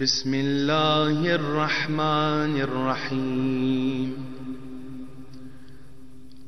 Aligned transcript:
بسم 0.00 0.34
الله 0.34 1.34
الرحمن 1.34 2.60
الرحيم. 2.60 4.24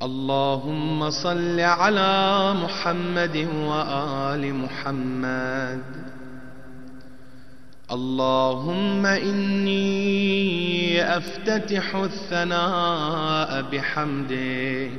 اللهم 0.01 1.09
صل 1.09 1.59
على 1.59 2.53
محمد 2.63 3.47
وآل 3.65 4.53
محمد. 4.53 5.81
اللهم 7.91 9.05
إني 9.05 9.97
أفتتح 11.17 11.95
الثناء 11.95 13.61
بحمدك 13.61 14.91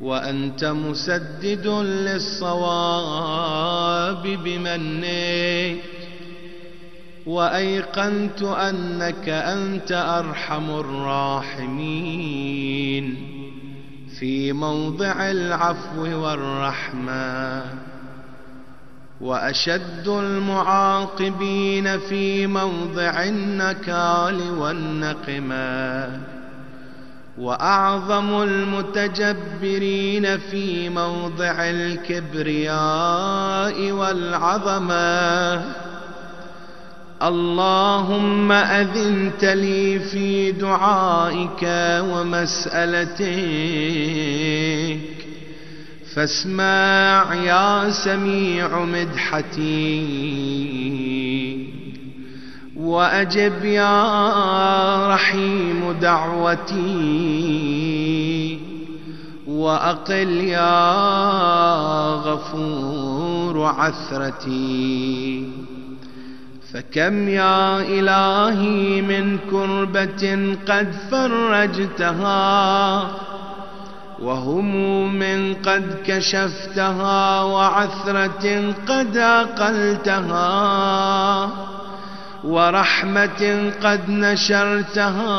وأنت 0.00 0.64
مسدد 0.64 1.66
للصواب 1.66 2.62
بمنك. 4.44 5.89
وأيقنت 7.30 8.42
أنك 8.42 9.28
أنت 9.28 9.92
أرحم 9.92 10.70
الراحمين. 10.70 12.10
في 14.20 14.52
موضع 14.52 15.30
العفو 15.30 16.02
والرحمة. 16.02 17.62
وأشد 19.20 20.08
المعاقبين 20.08 21.98
في 21.98 22.46
موضع 22.46 23.22
النكال 23.24 24.50
والنقمة. 24.58 26.20
وأعظم 27.38 28.42
المتجبرين 28.42 30.38
في 30.38 30.88
موضع 30.88 31.54
الكبرياء 31.70 32.72
والعظمة. 33.92 35.89
اللهم 37.22 38.52
أذنت 38.52 39.44
لي 39.44 39.98
في 39.98 40.52
دعائك 40.52 41.62
ومسألتك. 42.12 43.20
فاسمع 46.14 47.34
يا 47.34 47.90
سميع 47.90 48.84
مدحتي. 48.84 50.06
وأجب 52.76 53.64
يا 53.64 55.08
رحيم 55.08 55.96
دعوتي. 56.00 56.80
وأقل 59.46 60.30
يا 60.30 60.94
غفور 62.14 63.64
عثرتي. 63.64 65.69
فكم 66.72 67.28
يا 67.28 67.80
إلهي 67.80 69.02
من 69.02 69.38
كربة 69.50 70.56
قد 70.68 70.92
فرجتها 71.10 72.40
وهموم 74.22 75.22
قد 75.66 75.96
كشفتها 76.06 77.42
وعثرة 77.42 78.74
قد 78.88 79.16
أقلتها 79.16 80.50
ورحمة 82.44 83.72
قد 83.82 84.10
نشرتها 84.10 85.30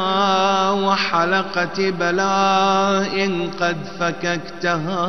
وحلقة 0.72 1.90
بلاء 1.90 3.50
قد 3.62 3.78
فككتها 4.00 5.02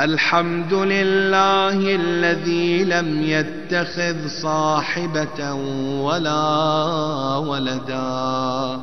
الحمد 0.00 0.74
لله 0.74 1.94
الذي 1.94 2.84
لم 2.84 3.22
يتخذ 3.22 4.28
صاحبة 4.42 5.52
ولا 6.02 7.36
ولدا 7.36 8.80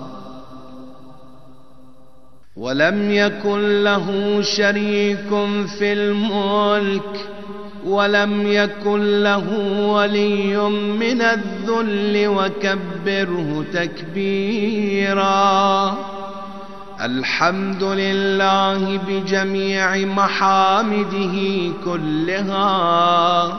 ولم 2.56 3.12
يكن 3.12 3.84
له 3.84 4.42
شريك 4.42 5.30
في 5.80 5.94
الملك 5.94 7.30
ولم 7.86 8.48
يكن 8.48 9.24
له 9.24 9.78
ولي 9.88 10.58
من 11.00 11.22
الذل 11.22 12.28
وكبره 12.28 13.66
تكبيرا 13.74 15.32
الحمد 17.02 17.84
لله 17.84 19.00
بجميع 19.08 19.96
محامده 19.96 21.36
كلها 21.86 23.58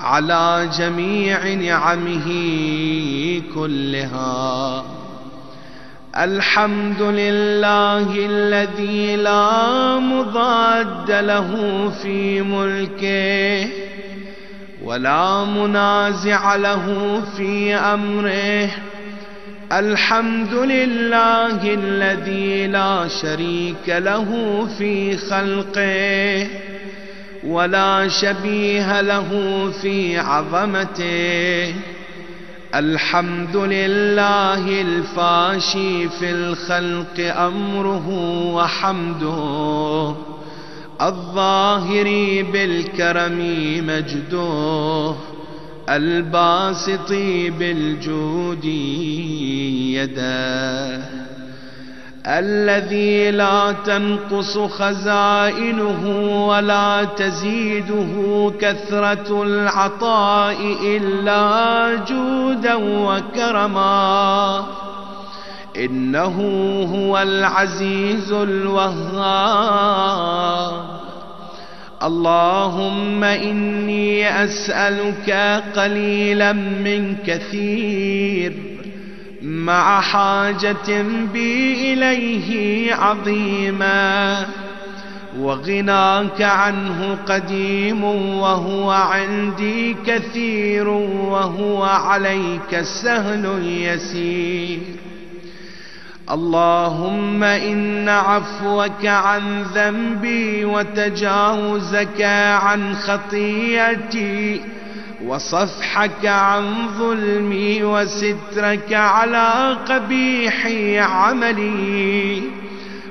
على 0.00 0.68
جميع 0.78 1.54
نعمه 1.54 2.28
كلها. 3.54 4.84
الحمد 6.16 7.02
لله 7.02 8.08
الذي 8.16 9.16
لا 9.16 9.98
مضاد 9.98 11.10
له 11.10 11.50
في 12.02 12.42
ملكه 12.42 13.68
ولا 14.84 15.44
منازع 15.44 16.56
له 16.56 17.20
في 17.36 17.74
أمره. 17.74 18.95
الحمد 19.72 20.54
لله 20.54 21.74
الذي 21.74 22.66
لا 22.66 23.08
شريك 23.08 23.88
له 23.88 24.28
في 24.78 25.16
خلقه 25.16 26.48
ولا 27.46 28.08
شبيه 28.08 29.00
له 29.00 29.70
في 29.82 30.18
عظمته. 30.18 31.74
الحمد 32.74 33.56
لله 33.56 34.80
الفاشي 34.82 36.08
في 36.08 36.30
الخلق 36.30 37.36
أمره 37.36 38.08
وحمده. 38.54 40.14
الظاهر 41.02 42.04
بالكرم 42.52 43.38
مجده. 43.86 45.14
الباسط 45.88 47.12
بالجود 47.58 48.64
يده 49.94 51.00
الذي 52.26 53.30
لا 53.30 53.72
تنقص 53.72 54.58
خزائنه 54.58 56.02
ولا 56.46 57.04
تزيده 57.04 58.52
كثرة 58.60 59.42
العطاء 59.42 60.56
إلا 60.82 62.04
جودا 62.08 62.74
وكرما. 62.74 64.66
إنه 65.76 66.36
هو 66.94 67.18
العزيز 67.18 68.32
الوهاب. 68.32 69.86
اللهم 72.02 73.24
إني 73.24 74.44
أسألك 74.44 75.30
قليلا 75.76 76.52
من 76.52 77.16
كثير 77.26 78.52
مع 79.42 80.00
حاجة 80.00 81.02
بي 81.32 81.92
إليه 81.92 82.94
عظيما 82.94 84.46
وغناك 85.38 86.42
عنه 86.42 87.18
قديم 87.28 88.04
وهو 88.04 88.90
عندي 88.90 89.96
كثير 90.06 90.88
وهو 90.88 91.84
عليك 91.84 92.80
سهل 92.82 93.62
يسير 93.62 94.78
اللهم 96.30 97.42
إن 97.42 98.08
عفوك 98.08 99.06
عن 99.06 99.62
ذنبي 99.62 100.64
وتجاوزك 100.64 102.22
عن 102.62 102.94
خطيئتي 102.94 104.60
وصفحك 105.24 106.26
عن 106.26 106.88
ظلمي 106.98 107.82
وسترك 107.84 108.92
على 108.92 109.76
قبيح 109.88 110.66
عملي 111.10 112.42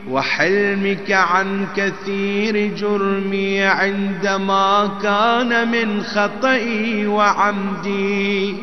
وحلمك 0.09 1.12
عن 1.12 1.67
كثير 1.75 2.75
جرمي 2.75 3.63
عندما 3.63 4.91
كان 5.03 5.71
من 5.71 6.03
خطئي 6.03 7.07
وعمدي 7.07 8.56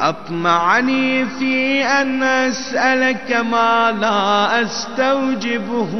أطمعني 0.00 1.24
في 1.24 1.84
أن 1.84 2.22
أسألك 2.22 3.32
ما 3.50 3.96
لا 4.00 4.62
أستوجبه 4.62 5.94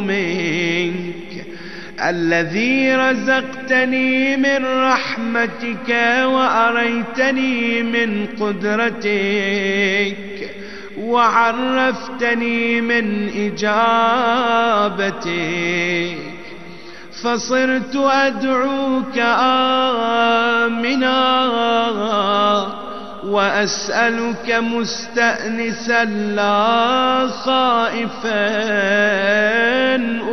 منك. 0.00 1.46
الذي 2.04 2.94
رزقتني 2.94 4.36
من 4.36 4.64
رحمتك 4.66 5.88
وأريتني 6.24 7.82
من 7.82 8.26
قدرتك 8.40 10.16
وعرفتني 10.98 12.80
من 12.80 13.28
إجابتك. 13.28 15.26
فصرت 17.22 17.96
أدعوك 17.96 19.18
آمنا. 19.18 20.06
وأسألك 23.26 24.50
مستأنسا 24.50 26.04
لا 26.04 27.28
خائفا 27.28 28.46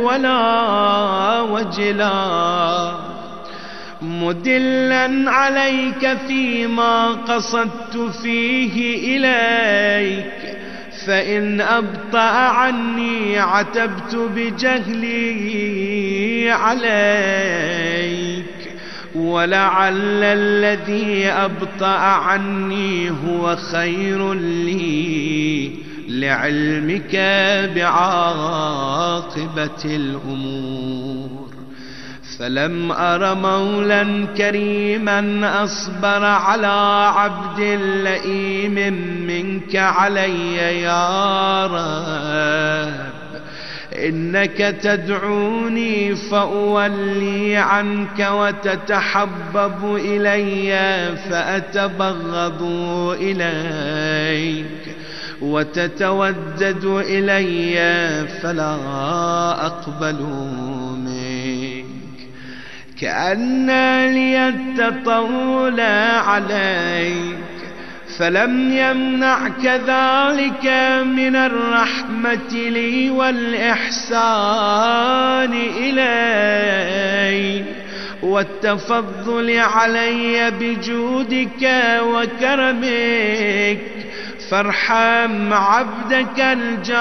ولا 0.00 1.40
وجلا. 1.40 2.92
مدلا 4.02 5.30
عليك 5.30 6.18
فيما 6.28 7.08
قصدت 7.08 7.96
فيه 8.22 9.16
إليك. 9.16 10.58
فإن 11.06 11.60
أبطأ 11.60 12.18
عني 12.18 13.38
عتبت 13.38 14.14
بجهلي 14.14 15.34
عليك. 16.50 18.33
ولعل 19.14 20.22
الذي 20.22 21.26
أبطأ 21.26 21.96
عني 21.96 23.10
هو 23.10 23.56
خير 23.56 24.34
لي 24.34 25.70
لعلمك 26.08 27.16
بعاقبة 27.74 29.04
الأمور. 29.84 31.44
فلم 32.38 32.92
أر 32.92 33.34
مولا 33.34 34.26
كريما 34.36 35.50
أصبر 35.64 36.24
على 36.24 37.06
عبد 37.16 37.60
لئيم 38.04 38.74
منك 39.26 39.76
علي 39.76 40.56
يا 40.82 41.66
رب. 41.66 43.03
إنك 43.96 44.56
تدعوني 44.82 46.14
فأولي 46.14 47.56
عنك 47.56 48.28
وتتحبب 48.32 49.96
إلي 49.96 50.72
فأتبغض 51.30 52.62
إليك 53.20 54.96
وتتودد 55.42 56.84
إلي 56.84 57.74
فلا 58.42 58.76
أقبل 59.66 60.22
منك 61.04 61.84
كأن 63.00 63.66
لي 64.14 64.48
التطول 64.48 65.80
عليك 65.80 67.53
فلم 68.18 68.72
يمنعك 68.72 69.64
ذلك 69.66 70.66
من 71.06 71.36
الرحمة 71.36 72.52
لي 72.52 73.10
والإحسان 73.10 74.44
إلي 75.76 77.64
والتفضل 78.22 79.58
علي 79.58 80.50
بجودك 80.50 81.70
وكرمك 82.00 83.78
فارحم 84.50 85.52
عبدك 85.52 86.40
الجاهل 86.40 86.94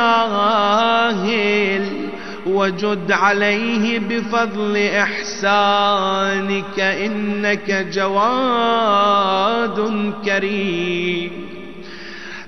وجد 2.46 3.12
عليه 3.12 4.00
بفضل 4.00 4.78
إحسانك 4.78 6.80
إنك 6.80 7.88
جواد 7.94 9.90
كريم. 10.26 11.32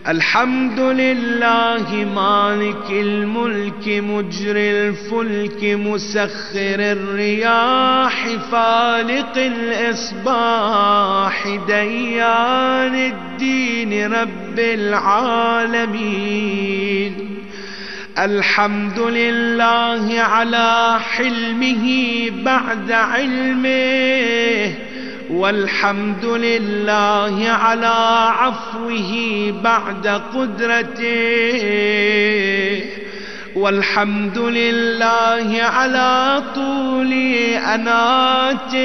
الحمد 0.08 0.80
لله 0.80 2.08
مالك 2.16 2.92
الملك 2.92 3.88
مجري 3.88 4.72
الفلك 4.72 5.64
مسخر 5.64 6.80
الرياح 6.80 8.28
فالق 8.52 9.38
الإصباح 9.38 11.48
ديان 11.68 12.96
الدين 12.96 14.14
رب 14.14 14.60
العالمين. 14.60 17.16
الحمد 18.20 19.00
لله 19.00 20.20
على 20.22 21.00
حلمه 21.00 21.86
بعد 22.44 22.92
علمه 22.92 24.74
والحمد 25.30 26.26
لله 26.26 27.50
على 27.50 27.96
عفوه 28.40 29.12
بعد 29.64 30.08
قدرته 30.08 31.62
والحمد 33.56 34.38
لله 34.38 35.64
على 35.64 36.44
طول 36.56 37.14
أناته. 37.74 38.76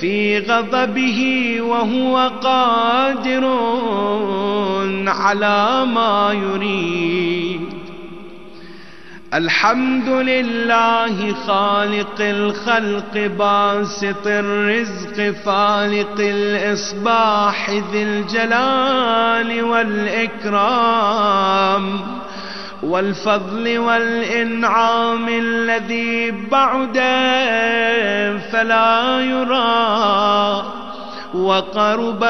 في 0.00 0.38
غضبه 0.38 1.56
وهو 1.60 2.30
قادر 2.42 3.44
على 5.08 5.86
ما 5.94 6.32
يريد. 6.32 7.60
الحمد 9.34 10.08
لله 10.08 11.34
خالق 11.46 12.20
الخلق 12.20 13.30
باسط 13.38 14.26
الرزق 14.26 15.34
فالق 15.44 16.16
الإصباح 16.18 17.70
ذي 17.70 18.02
الجلال 18.02 19.62
والإكرام. 19.64 21.20
والفضل 22.82 23.78
والإنعام 23.78 25.28
الذي 25.28 26.30
بعد 26.30 26.94
فلا 28.52 29.20
يرى. 29.20 30.62
وقرب 31.34 32.24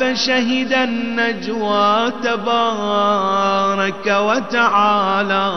فشهد 0.00 0.72
النجوى 0.72 2.12
تبارك 2.22 4.06
وتعالى. 4.06 5.52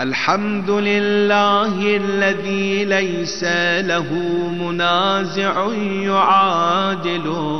الحمد 0.00 0.70
لله 0.70 1.96
الذي 1.96 2.84
ليس 2.84 3.44
له 3.80 4.12
منازع 4.60 5.66
يعادله 6.02 7.56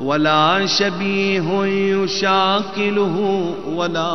ولا 0.00 0.66
شبيه 0.66 1.64
يشاكله 1.64 3.54
ولا 3.74 4.10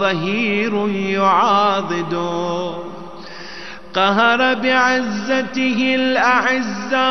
ظهير 0.00 0.88
يعاضده. 0.88 2.70
قهر 3.94 4.54
بعزته 4.54 5.94
الأعزاء 5.94 7.02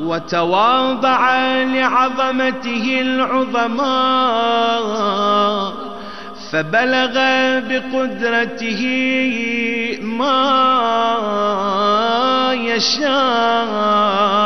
وتواضع 0.00 1.36
لعظمته 1.62 3.00
العظماء. 3.00 3.90
فبلغ 6.52 7.14
بقدرته 7.68 8.82
ما 10.02 10.50
يشاء. 12.52 14.40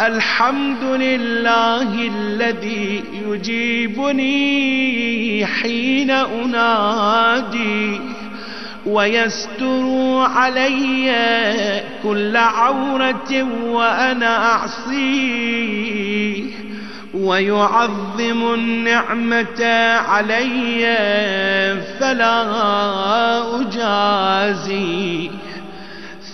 الحمد 0.00 0.82
لله 0.84 2.08
الذي 2.16 3.04
يجيبني 3.28 4.66
حين 5.46 6.10
أنادي 6.10 8.00
ويستر 8.86 10.16
علي 10.36 11.12
كل 12.02 12.36
عورة 12.36 13.42
وأنا 13.64 14.52
أعصيه 14.52 16.44
ويعظم 17.14 18.54
النعمة 18.54 19.64
علي 19.94 20.84
فلا 22.00 22.42
أجازيه 23.60 25.30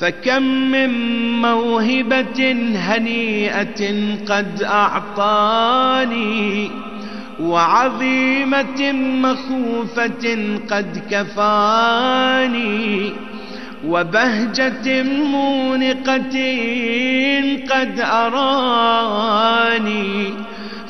فكم 0.00 0.42
من 0.42 0.90
موهبة 1.42 2.52
هنيئة 2.74 3.94
قد 4.28 4.62
أعطاني 4.62 6.70
وعظيمة 7.40 8.92
مخوفة 8.92 10.48
قد 10.70 11.02
كفاني 11.10 13.12
وبهجة 13.86 15.02
مونقة 15.02 16.36
قد 17.70 18.00
أراني. 18.00 19.60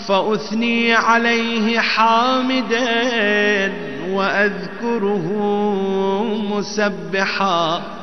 فأثني 0.09 0.95
عليه 0.95 1.79
حامدا 1.79 3.73
وأذكره 4.11 5.26
مسبحا. 6.50 8.00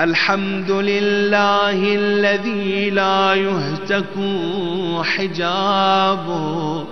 الحمد 0.00 0.70
لله 0.70 1.94
الذي 1.94 2.90
لا 2.90 3.34
يهتك 3.34 4.14
حجابه 5.02 6.84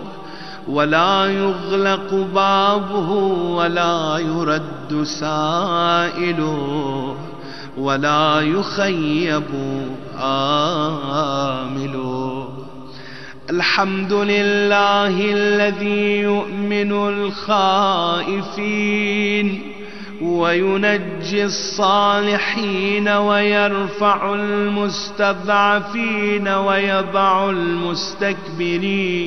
ولا 0.68 1.26
يغلق 1.26 2.14
بابه 2.34 3.10
ولا 3.56 4.18
يرد 4.18 5.02
سائله 5.02 6.56
ولا 7.78 8.40
يخيب 8.40 9.42
آمل 10.20 12.00
الحمد 13.50 14.12
لله 14.12 15.32
الذي 15.32 16.20
يؤمن 16.20 16.92
الخائفين 17.48 18.92
وينجي 20.22 21.44
الصالحين 21.44 23.08
ويرفع 23.08 24.34
المستضعفين 24.34 25.78
ويضع 26.48 27.50
المستكبرين 27.50 29.22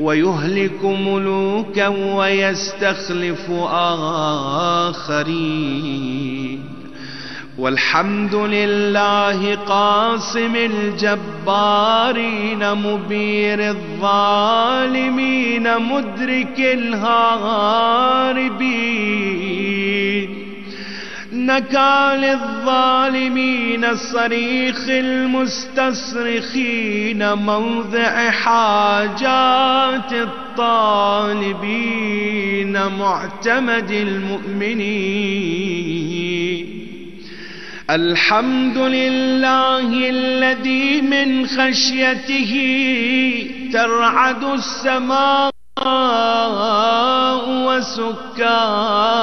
ويهلك 0.00 0.84
ملوكا 0.84 1.88
ويستخلف 1.88 3.50
آخرين 4.90 6.77
والحمد 7.58 8.34
لله 8.34 9.54
قاسم 9.54 10.56
الجبارين 10.56 11.14
مبير 12.74 13.68
الظالمين 13.68 15.78
مدرك 15.78 16.58
الهاربين. 16.58 17.08
نكال 21.32 22.24
الظالمين 22.24 23.96
صريخ 23.96 24.88
المستصرخين 24.88 25.72
موضع 27.32 28.30
حاجات 28.30 30.12
الطالبين 30.12 31.38
معتمد 32.98 33.90
المؤمنين. 33.90 36.17
الحمد 37.90 38.78
لله 38.78 40.10
الذي 40.10 41.00
من 41.00 41.46
خشيته 41.46 42.52
ترعد 43.72 44.44
السماء 44.44 45.50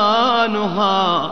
وسكانها 0.05 1.31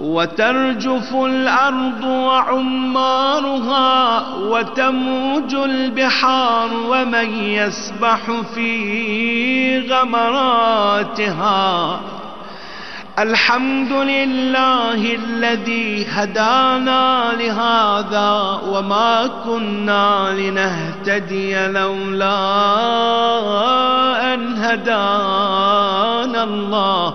وترجف 0.00 1.14
الأرض 1.14 2.04
وعمارها 2.04 3.88
وتموج 4.36 5.54
البحار 5.54 6.70
ومن 6.88 7.34
يسبح 7.34 8.30
في 8.54 9.80
غمراتها 9.90 11.46
الحمد 13.18 13.92
لله 13.92 15.14
الذي 15.14 16.06
هدانا 16.10 17.32
لهذا 17.38 18.60
وما 18.68 19.30
كنا 19.44 20.34
لنهتدي 20.38 21.66
لولا 21.66 22.34
أن 24.34 24.56
هدانا 24.56 26.44
الله. 26.44 27.14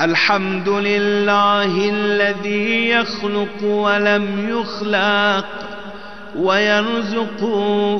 الحمد 0.00 0.68
لله 0.68 1.90
الذي 1.90 2.88
يخلق 2.88 3.62
ولم 3.62 4.48
يخلق 4.48 5.46
ويرزق 6.36 7.44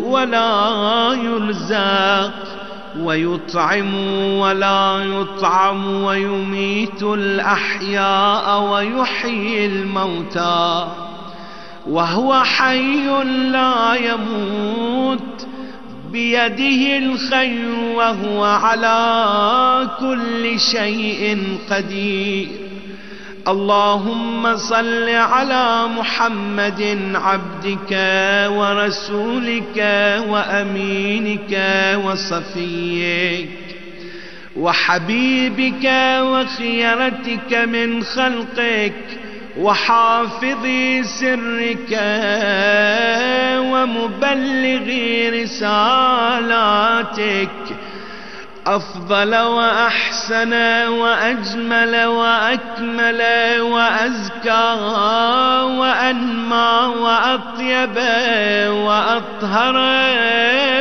ولا 0.04 1.12
يرزق 1.22 2.53
ويطعم 3.00 3.94
ولا 4.38 4.98
يطعم 5.04 6.02
ويميت 6.04 7.02
الأحياء 7.02 8.62
ويحيي 8.62 9.66
الموتى 9.66 10.86
وهو 11.86 12.42
حي 12.44 13.06
لا 13.50 13.94
يموت 13.94 15.46
بيده 16.12 16.98
الخير 16.98 17.74
وهو 17.94 18.44
على 18.44 19.88
كل 20.00 20.60
شيء 20.60 21.38
قدير 21.70 22.63
اللهم 23.48 24.56
صل 24.56 25.08
على 25.08 25.86
محمد 25.98 27.12
عبدك 27.14 27.92
ورسولك 28.50 29.76
وأمينك 30.28 31.52
وصفيك 32.04 33.48
وحبيبك 34.56 35.90
وخيرتك 36.20 37.54
من 37.54 38.02
خلقك 38.02 38.94
وحافظ 39.60 40.66
سرك 41.02 41.92
ومبلغ 43.72 44.86
رسالاتك 46.34 47.50
أفضل 48.66 49.36
وأحسن 49.36 50.52
وأجمل 50.88 52.04
وأكمل 52.04 53.22
وأزكى 53.60 54.72
وأنمى 55.78 56.92
وأطيب 57.00 57.96
وأطهر 58.68 59.76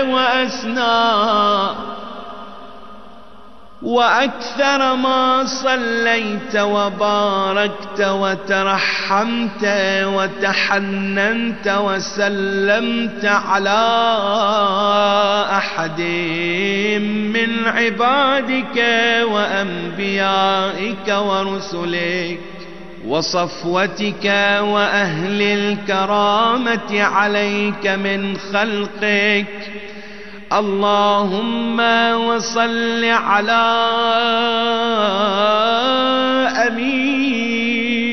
وأسنى. 0.10 1.93
وأكثر 3.84 4.96
ما 4.96 5.46
صليت 5.46 6.56
وباركت 6.56 8.00
وترحمت 8.02 9.66
وتحننت 10.04 11.78
وسلمت 11.84 13.26
على 13.26 13.84
أحد 15.52 16.02
من 17.34 17.68
عبادك 17.68 18.86
وأنبيائك 19.32 21.08
ورسلك 21.08 22.40
وصفوتك 23.08 24.26
وأهل 24.62 25.42
الكرامة 25.42 27.04
عليك 27.04 27.88
من 27.88 28.38
خلقك 28.38 29.72
اللهم 30.54 31.80
وصل 32.14 33.04
على 33.06 33.66
أمير 36.68 38.04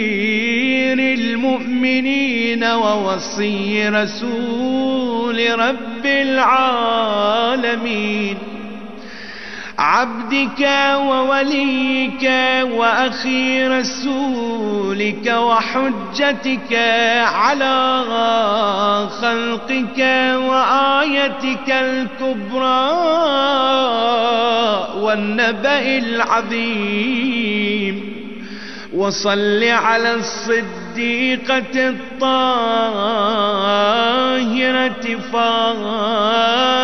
المؤمنين 1.19 2.65
ووصي 2.65 3.89
رسول 3.89 5.59
رب 5.59 6.07
العالمين. 6.07 7.31
عبدك 9.81 10.69
ووليك 10.97 12.31
وأخي 12.73 13.69
رسولك 13.69 15.27
وحجتك 15.27 16.73
على 17.21 18.05
خلقك 19.21 19.99
وآيتك 20.49 21.69
الكبرى 21.71 22.91
والنبأ 25.01 25.99
العظيم. 25.99 27.41
وصل 28.93 29.65
على 29.65 30.15
الصديقة 30.15 31.89
الطاهرة 31.89 32.61
فاطمة 35.33 36.80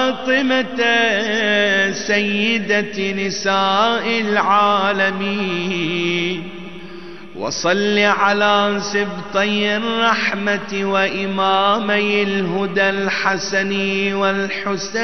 سيدة 1.92 3.12
نساء 3.12 4.20
العالمين. 4.20 5.96
وصل 7.36 7.98
على 7.98 8.76
سبطي 8.80 9.76
الرحمة 9.76 10.72
وإمامي 10.72 12.22
الهدى 12.22 12.90
الحسن 12.90 13.72
والحسين. 14.12 14.96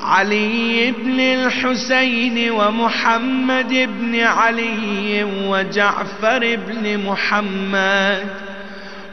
علي 0.05 0.93
بن 0.93 1.21
الحسين 1.21 2.51
ومحمد 2.51 3.69
بن 3.69 4.21
علي 4.21 5.25
وجعفر 5.25 6.59
بن 6.69 6.99
محمد 7.07 8.25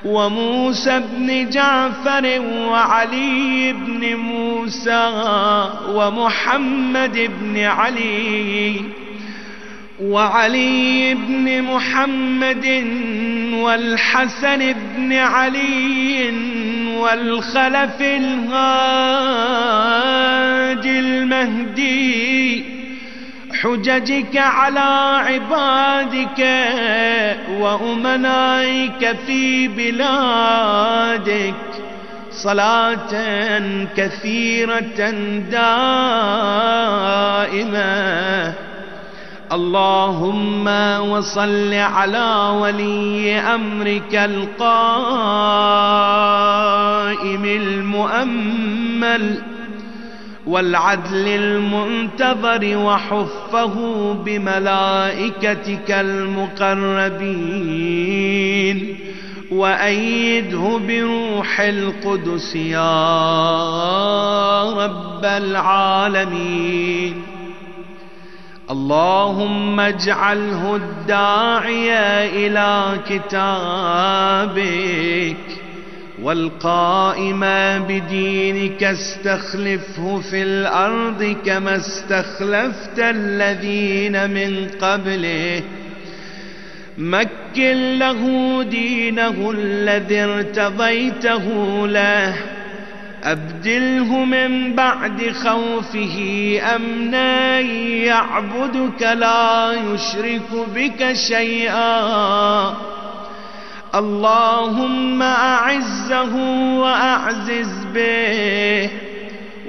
وموسى 0.05 0.99
بن 0.99 1.49
جعفر 1.49 2.41
وعلي 2.41 3.73
بن 3.73 4.15
موسى 4.15 5.11
ومحمد 5.89 7.29
بن 7.41 7.59
علي 7.59 8.81
وعلي 10.01 11.13
بن 11.13 11.61
محمد 11.61 12.85
والحسن 13.53 14.73
بن 14.73 15.13
علي 15.13 16.29
والخلف 17.01 18.01
الهادي 18.01 18.49
المهدي 20.99 22.65
حججك 23.61 24.37
على 24.37 25.21
عبادك 25.27 26.39
وأمنائك 27.59 29.15
في 29.27 29.67
بلادك. 29.67 31.53
صلاة 32.31 33.13
كثيرة 33.97 35.09
دائمة. 35.51 35.81
اللهم 39.53 40.67
وصل 41.11 41.73
على 41.73 42.57
ولي 42.61 43.33
أمرك 43.39 44.15
القائم 44.15 44.55
المؤمل 47.45 49.37
والعدل 50.47 51.27
المنتظر 51.27 52.77
وحفه 52.77 53.75
بملائكتك 54.25 55.91
المقربين 57.51 58.97
وأيده 59.51 60.79
بروح 60.87 61.59
القدس 61.59 62.55
يا 62.55 63.11
رب 64.71 65.25
العالمين 65.25 67.21
اللهم 68.71 69.79
اجعله 69.79 70.75
الداعي 70.75 71.93
إلى 72.47 72.99
كتابك 73.09 74.61
والقائم 76.21 77.39
بدينك 77.89 78.83
استخلفه 78.83 80.19
في 80.19 80.43
الأرض 80.43 81.35
كما 81.45 81.75
استخلفت 81.75 82.99
الذين 82.99 84.29
من 84.29 84.67
قبله. 84.81 85.63
مكن 86.97 87.99
له 87.99 88.63
دينه 88.63 89.51
الذي 89.51 90.19
ارتضيته 90.19 91.47
له. 91.87 92.60
أبدله 93.23 94.25
من 94.25 94.73
بعد 94.75 95.31
خوفه 95.31 96.17
أمنا 96.75 97.59
يعبدك 97.59 99.01
لا 99.01 99.71
يشرك 99.71 100.49
بك 100.75 101.13
شيئا. 101.13 102.73
اللهم 103.95 105.21
أعزه 105.21 106.35
وأعزز 106.79 107.85
به 107.93 108.89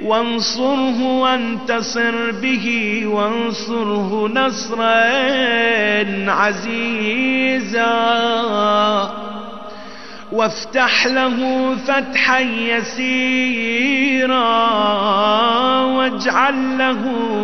وانصره 0.03 1.03
وانتصر 1.03 2.31
به 2.31 3.01
وانصره 3.05 4.31
نصرا 4.33 5.03
عزيزا. 6.31 7.83
وافتح 10.33 11.07
له 11.07 11.75
فتحا 11.75 12.39
يسيرا 12.39 14.33
واجعل 15.81 16.77
له 16.77 17.01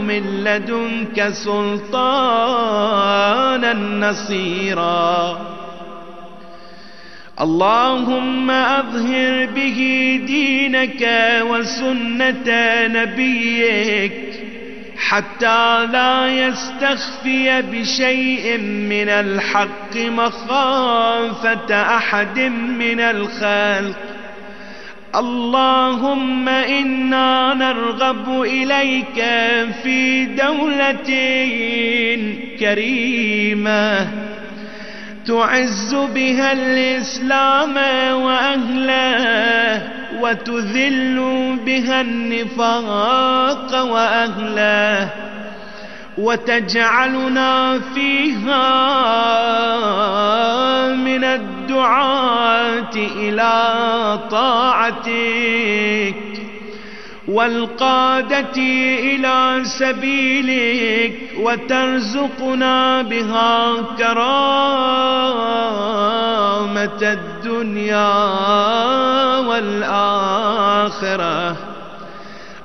من 0.07 0.43
لدنك 0.43 1.29
سلطانا 1.29 2.53
نصيرا. 3.73 5.39
اللهم 7.41 8.51
أظهر 8.51 9.45
به 9.55 10.19
دينك 10.27 11.09
وسنة 11.41 12.47
نبيك 12.87 14.38
حتى 14.99 15.85
لا 15.85 16.27
يستخفي 16.27 17.61
بشيء 17.61 18.57
من 18.61 19.09
الحق 19.09 19.95
مخافة 19.95 21.97
أحد 21.97 22.39
من 22.79 22.99
الخلق. 22.99 23.95
اللهم 25.15 26.49
إنا 26.49 27.53
نرغب 27.53 28.41
إليك 28.41 29.25
في 29.83 30.25
دولة 30.25 31.09
كريمة. 32.59 34.07
تعز 35.27 35.95
بها 35.95 36.51
الإسلام 36.51 37.77
وأهله. 38.21 39.98
وتذل 40.21 41.17
بها 41.65 42.01
النفاق 42.01 43.83
وأهله 43.83 45.09
وتجعلنا 46.17 47.79
فيها 47.95 48.65
من 50.95 51.23
الدعاة 51.23 52.95
إلى 52.95 53.69
طاعتك 54.31 56.15
والقادة 57.27 58.57
إلى 58.99 59.61
سبيلك 59.63 61.13
وترزقنا 61.39 63.01
بها 63.01 63.75
كرامة 63.97 64.29
الدنيا 67.61 69.47
والآخرة. 69.47 71.55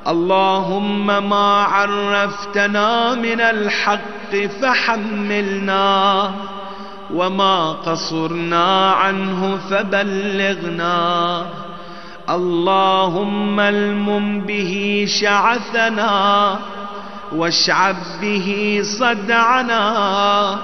اللهم 0.08 1.30
ما 1.30 1.62
عرفتنا 1.62 3.14
من 3.14 3.40
الحق 3.40 4.36
فحملنا 4.62 6.30
وما 7.14 7.72
قصرنا 7.72 8.90
عنه 8.90 9.58
فبلغنا. 9.70 11.46
اللهم 12.30 13.60
المم 13.60 14.40
به 14.40 15.04
شعثنا 15.08 16.58
واشعب 17.32 17.96
به 18.20 18.80
صدعنا. 18.84 20.58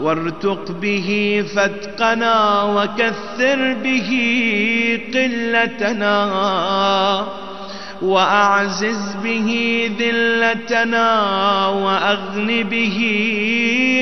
وارتق 0.00 0.72
به 0.80 1.44
فتقنا 1.56 2.62
وكثر 2.62 3.74
به 3.74 4.10
قلتنا 5.14 6.16
وأعزز 8.02 9.16
به 9.22 9.90
ذلتنا 9.98 11.08
وأغن 11.68 12.62
به 12.62 12.98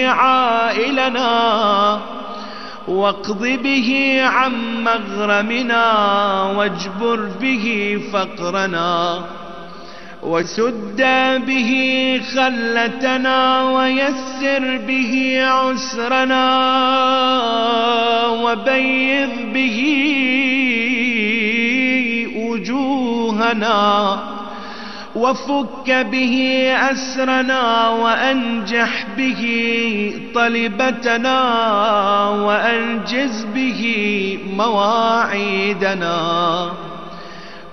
عائلنا 0.09 2.01
واقض 2.89 3.43
به 3.43 4.21
عن 4.25 4.53
مغرمنا 4.85 5.85
واجبر 6.57 7.17
به 7.41 7.99
فقرنا 8.13 9.19
وسد 10.23 11.03
به 11.47 12.21
خلتنا 12.35 13.63
ويسر 13.75 14.79
به 14.87 15.43
عسرنا 15.45 16.49
وبيض 18.43 19.53
به 19.55 19.79
وجوهنا 22.37 24.19
وفك 25.17 25.91
به 25.91 26.67
أسرنا 26.91 27.89
وأنجح 27.89 29.07
به 29.17 29.43
طلبتنا 30.35 31.41
وأنجز 32.29 33.45
به 33.55 33.83
مواعيدنا 34.57 36.23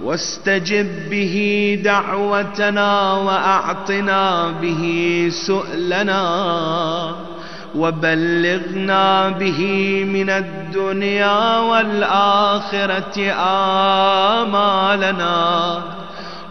واستجب 0.03 1.09
به 1.09 1.79
دعوتنا 1.83 3.13
وأعطنا 3.25 4.51
به 4.61 4.83
سؤلنا 5.31 7.15
وبلغنا 7.75 9.29
به 9.29 9.61
من 10.13 10.29
الدنيا 10.29 11.59
والآخرة 11.59 13.31
آمالنا 14.41 15.79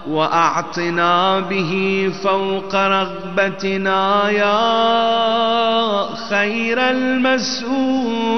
وأعطنا 0.09 1.41
به 1.41 2.13
فوق 2.23 2.75
رغبتنا 2.75 4.31
يا 4.31 4.59
خير 6.31 6.79
المسؤولين 6.91 8.29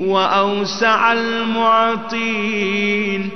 وأوسع 0.00 1.12
المعطين 1.12 3.28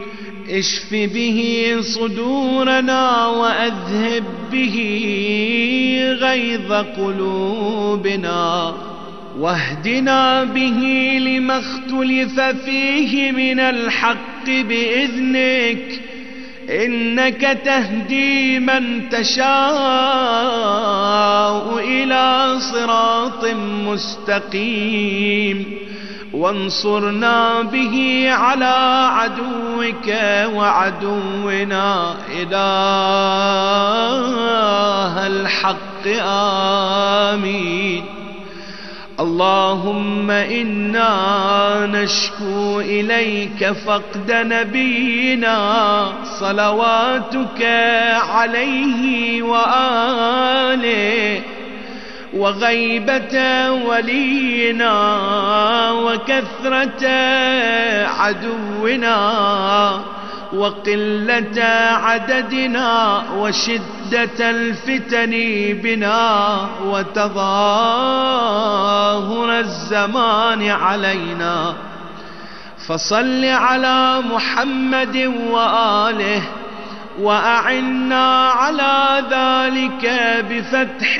اشف 0.50 0.92
به 0.92 1.76
صدورنا 1.80 3.26
وأذهب 3.26 4.24
به 4.52 4.76
غيظ 6.20 6.72
قلوبنا. 6.72 8.74
واهدنا 9.38 10.44
به 10.44 10.80
لما 11.20 11.58
اختلف 11.58 12.40
فيه 12.40 13.32
من 13.32 13.60
الحق 13.60 14.46
بإذنك. 14.46 16.00
إنك 16.70 17.58
تهدي 17.64 18.58
من 18.58 19.10
تشاء 19.10 19.48
إلى 21.78 22.56
صراط 22.60 23.44
مستقيم. 23.86 25.64
وانصرنا 26.32 27.62
به 27.62 28.26
على 28.30 29.08
عدوك 29.12 30.08
وعدونا 30.54 32.14
إله 32.30 32.56
الحق 35.26 36.06
آمين. 37.32 38.04
اللهم 39.20 40.30
إنا 40.30 41.86
نشكو 41.86 42.80
إليك 42.80 43.72
فقد 43.72 44.32
نبينا 44.32 45.58
صلواتك 46.40 47.62
عليه 48.30 49.42
وآله. 49.42 51.40
وغيبة 52.34 53.70
ولينا 53.70 54.92
وكثرة 55.90 57.06
عدونا 58.06 59.20
وقلة 60.52 61.62
عددنا 62.04 63.22
وشدة 63.36 64.50
الفتن 64.50 65.30
بنا 65.82 66.66
وتظاهر 66.84 67.30
الزمان 69.58 70.68
علينا 70.68 71.74
فصل 72.86 73.44
على 73.44 74.20
محمد 74.34 75.16
وآله 75.50 76.42
وأعنا 77.20 78.48
على 78.48 79.22
ذلك 79.30 80.04
بفتح 80.50 81.18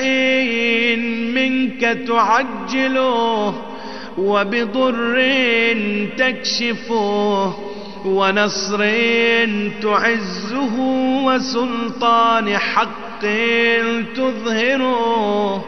منك 1.35 1.99
تعجله 2.09 3.55
وبضر 4.19 5.23
تكشفه 6.19 7.55
ونصر 8.05 8.85
تعزه 9.83 10.75
وسلطان 11.25 12.59
حق 12.59 13.21
تظهره 14.17 15.65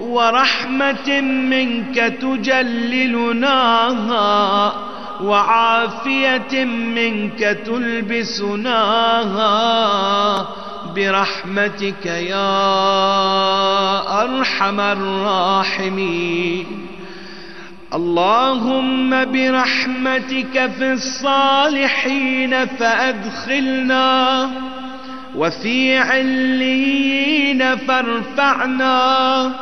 ورحمة 0.00 1.20
منك 1.20 1.96
تجللناها 2.20 3.76
وعافية 5.22 6.64
منك 6.64 7.58
تلبسناها 7.66 8.86
برحمتك 10.96 12.06
يا 12.06 12.62
أرحم 14.22 14.80
الراحمين. 14.80 16.66
اللهم 17.94 19.10
برحمتك 19.24 20.70
في 20.78 20.92
الصالحين 20.92 22.66
فأدخلنا 22.66 24.50
وفي 25.36 25.98
عليين 25.98 27.76
فارفعنا 27.76 29.52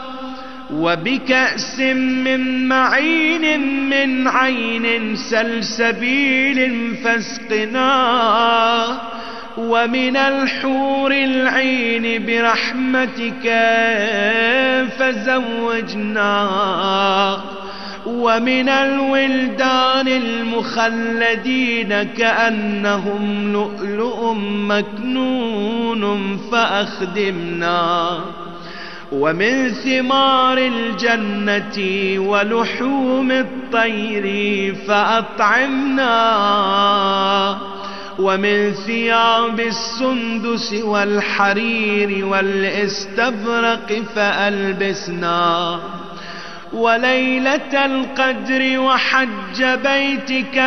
وبكأس 0.75 1.81
من 1.81 2.69
معين 2.69 3.61
من 3.91 4.29
عين 4.29 5.17
سلسبيل 5.17 6.95
فاسقنا 7.05 7.91
ومن 9.59 10.17
الحور 10.17 11.13
العين 11.13 12.27
برحمتك 12.27 13.45
فزوجنا 14.99 16.35
ومن 18.07 18.69
الولدان 18.69 20.09
المخلدين 20.09 22.03
كأنهم 22.03 23.53
لؤلؤ 23.53 24.33
مكنون 24.69 26.37
فأخدمنا 26.53 28.21
ومن 29.13 29.71
ثمار 29.71 30.59
الجنة 30.59 31.79
ولحوم 32.29 33.31
الطير 33.31 34.75
فأطعمنا. 34.75 36.15
ومن 38.19 38.73
ثياب 38.73 39.61
السندس 39.61 40.73
والحرير 40.73 42.27
والإستبرق 42.27 44.03
فألبسنا. 44.15 45.79
وليلة 46.73 47.85
القدر 47.87 48.79
وحج 48.81 49.65
بيتك 49.65 50.59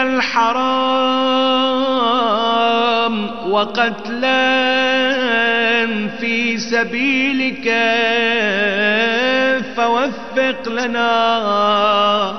الحرام 3.08 3.52
وقتلا 3.52 4.48
في 6.20 6.58
سبيلك 6.58 7.68
فوفق 9.76 10.70
لنا 10.70 12.34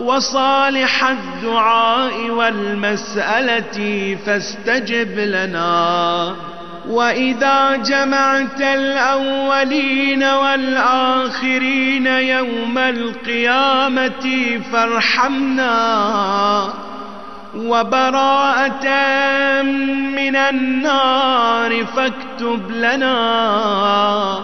وصالح 0.00 1.04
الدعاء 1.08 2.30
والمسألة 2.30 4.16
فاستجب 4.26 5.18
لنا 5.18 6.34
وإذا 6.88 7.76
جمعت 7.76 8.60
الأولين 8.60 10.24
والآخرين 10.24 12.06
يوم 12.06 12.78
القيامة 12.78 14.60
فارحمنا 14.72 15.72
وبراءة 17.56 18.86
من 20.16 20.36
النار 20.36 21.84
فاكتب 21.84 22.70
لنا 22.70 24.38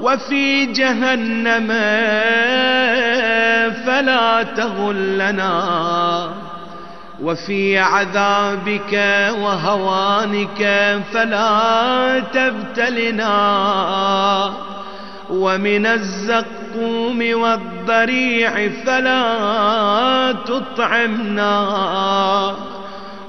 وفي 0.00 0.66
جهنم 0.66 1.68
فلا 3.86 4.42
تغلنا 4.42 5.66
وفي 7.22 7.78
عذابك 7.78 8.92
وهوانك 9.40 10.60
فلا 11.12 12.22
تبتلنا 12.32 13.26
ومن 15.30 15.86
الزقوم 15.86 17.18
والضريع 17.32 18.68
فلا 18.86 20.32
تطعمنا 20.46 21.56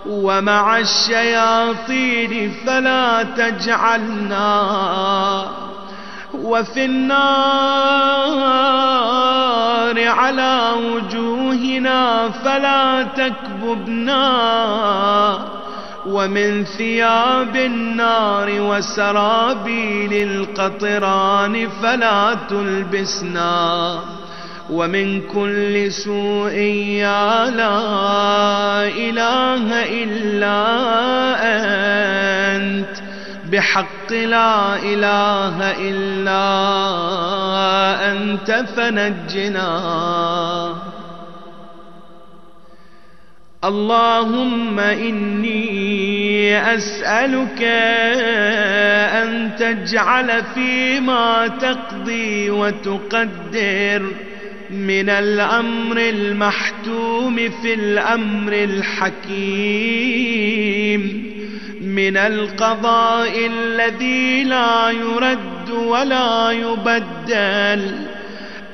ومع 0.09 0.77
الشياطين 0.77 2.53
فلا 2.65 3.23
تجعلنا 3.23 4.67
وفي 6.33 6.85
النار 6.85 7.17
على 10.07 10.71
وجوهنا 10.75 12.29
فلا 12.29 13.03
تكببنا 13.03 14.27
ومن 16.07 16.63
ثياب 16.65 17.55
النار 17.55 18.61
وسرابيل 18.61 20.13
القطران 20.13 21.69
فلا 21.69 22.37
تلبسنا 22.49 23.99
ومن 24.69 25.21
كل 25.21 25.91
سوء 25.91 26.53
يا 27.03 27.49
لا 27.49 28.87
إله 28.87 29.83
إلا 30.03 30.63
أنت 32.55 32.97
بحق 33.51 34.11
لا 34.11 34.75
إله 34.75 35.71
إلا 35.79 36.47
أنت 38.11 38.65
فنجنا 38.75 39.67
اللهم 43.67 44.79
إني 44.79 46.57
أسألك 46.75 47.63
أن 49.21 49.51
تجعل 49.59 50.43
فيما 50.55 51.47
تقضي 51.47 52.49
وتقدر 52.49 54.11
من 54.69 55.09
الأمر 55.09 55.97
المحتوم 55.97 57.35
في 57.35 57.73
الأمر 57.73 58.53
الحكيم 58.53 60.07
من 61.81 62.17
القضاء 62.17 63.47
الذي 63.47 64.43
لا 64.43 64.89
يرد 64.89 65.69
ولا 65.69 66.51
يبدل 66.51 68.16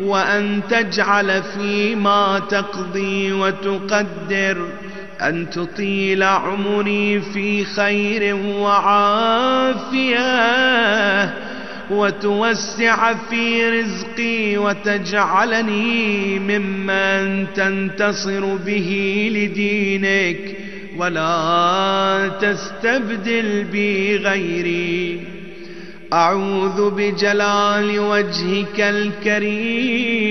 وأن 0.00 0.60
تجعل 0.70 1.42
فيما 1.42 2.42
تقضي 2.50 3.32
وتقدر. 3.32 4.68
أن 5.28 5.50
تطيل 5.50 6.22
عمري 6.22 7.20
في 7.20 7.64
خير 7.64 8.36
وعافية 8.36 10.14
وتوسع 11.90 13.14
في 13.14 13.70
رزقي 13.70 14.56
وتجعلني 14.56 16.38
ممن 16.38 17.46
تنتصر 17.54 18.56
به 18.56 18.90
لدينك 19.34 20.56
ولا 20.96 22.30
تستبدل 22.40 23.64
بي 23.64 24.16
غيري 24.16 25.20
أعوذ 26.12 26.90
بجلال 26.90 28.00
وجهك 28.00 28.80
الكريم. 28.80 30.24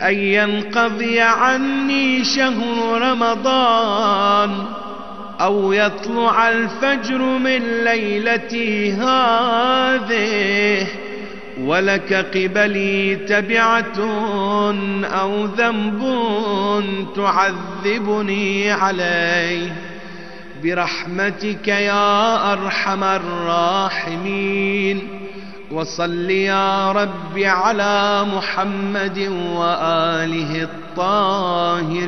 أن 0.00 0.14
ينقضي 0.14 1.20
عني 1.20 2.24
شهر 2.24 3.00
رمضان 3.02 4.64
أو 5.40 5.72
يطلع 5.72 6.48
الفجر 6.48 7.18
من 7.18 7.84
ليلتي 7.84 8.92
هذه 8.92 10.86
ولك 11.60 12.12
قبلي 12.12 13.16
تبعة 13.16 13.98
أو 15.04 15.44
ذنب 15.44 16.02
تعذبني 17.16 18.70
عليه. 18.70 19.72
برحمتك 20.64 21.68
يا 21.68 22.52
أرحم 22.52 23.04
الراحمين. 23.04 24.98
وصل 25.70 26.30
يا 26.30 26.92
رب 26.92 27.38
على 27.38 28.26
محمد 28.36 29.18
وآله 29.56 30.62
الطاهرين. 30.62 32.04